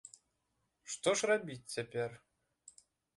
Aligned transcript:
Што 0.93 1.13
ж 1.21 1.29
рабіць 1.31 1.71
цяпер? 1.75 2.17